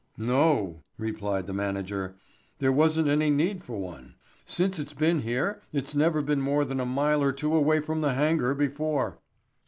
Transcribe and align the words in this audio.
"No," 0.17 0.81
replied 0.97 1.45
the 1.45 1.53
manager. 1.53 2.15
"There 2.57 2.71
wasn't 2.71 3.07
any 3.07 3.29
need 3.29 3.63
for 3.63 3.77
one. 3.77 4.15
Since 4.45 4.79
it's 4.79 4.95
been 4.95 5.21
here 5.21 5.61
it's 5.71 5.93
never 5.93 6.23
been 6.23 6.41
more 6.41 6.65
than 6.65 6.79
a 6.79 6.87
mile 6.87 7.21
or 7.21 7.31
two 7.31 7.53
away 7.55 7.81
from 7.81 8.01
the 8.01 8.13
hangar 8.15 8.55
before." 8.55 9.19